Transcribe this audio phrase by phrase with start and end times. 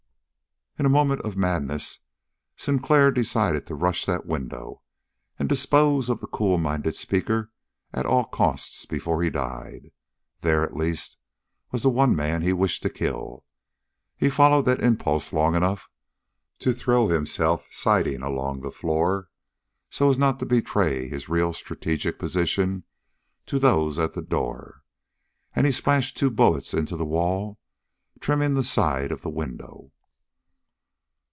[0.79, 1.99] In a moment of madness
[2.57, 4.81] Sinclair decided to rush that window
[5.37, 7.51] and dispose of the cool minded speaker
[7.93, 9.91] at all costs before he died.
[10.39, 11.17] There, at least,
[11.71, 13.45] was the one man he wished to kill.
[14.17, 15.87] He followed that impulse long enough
[16.59, 19.29] to throw himself sidling along the floor,
[19.91, 22.85] so as not to betray his real strategic position
[23.45, 24.81] to those at the door,
[25.55, 27.59] and he splashed two bullets into the wall,
[28.19, 29.91] trimming the side of the window.